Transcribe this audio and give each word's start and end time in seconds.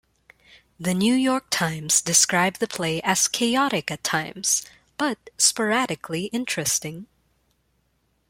The 0.79 0.95
New 0.95 1.13
York 1.13 1.51
Times 1.51 2.01
described 2.01 2.59
the 2.59 2.65
play 2.67 3.01
as 3.03 3.27
chaotic 3.27 3.91
at 3.91 4.03
times, 4.03 4.65
but 4.97 5.29
sporadically 5.37 6.25
interesting. 6.33 7.05